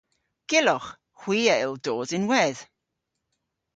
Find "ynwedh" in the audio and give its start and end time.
2.17-2.61